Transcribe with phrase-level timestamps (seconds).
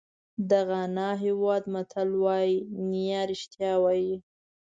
[0.49, 2.55] د غانا هېواد متل وایي
[2.91, 4.15] نیا رښتیا وایي.